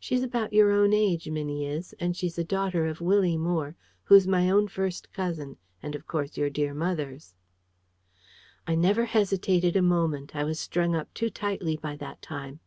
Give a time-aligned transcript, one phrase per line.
[0.00, 4.26] She's about your own age, Minnie is; and she's a daughter of Willie Moore, who's
[4.26, 7.36] my own first cousin, and of course your dear mother's."
[8.66, 10.34] I never hesitated a moment.
[10.34, 12.58] I was strung up too tightly by that time.